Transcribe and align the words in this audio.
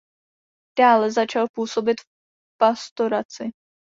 Dále 0.79 1.11
začal 1.11 1.47
působit 1.55 2.01
v 2.01 2.03
pastoraci. 2.59 3.49